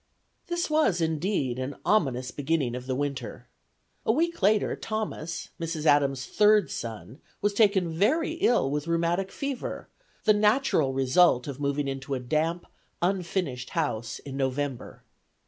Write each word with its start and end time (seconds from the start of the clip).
This 0.47 0.67
was 0.67 0.99
indeed 0.99 1.59
an 1.59 1.75
ominous 1.85 2.31
beginning 2.31 2.73
of 2.73 2.87
the 2.87 2.95
winter. 2.95 3.47
A 4.03 4.11
week 4.11 4.41
later 4.41 4.75
Thomas, 4.75 5.49
Mrs. 5.59 5.85
Adams' 5.85 6.25
third 6.25 6.71
son, 6.71 7.21
was 7.39 7.53
taken 7.53 7.87
very 7.93 8.31
ill 8.31 8.71
with 8.71 8.87
rheumatic 8.87 9.31
fever, 9.31 9.89
the 10.23 10.33
natural 10.33 10.91
result 10.91 11.47
of 11.47 11.59
moving 11.59 11.87
into 11.87 12.15
a 12.15 12.19
damp, 12.19 12.65
unfinished 13.03 13.69
house 13.69 14.17
in 14.17 14.35
November. 14.35 15.03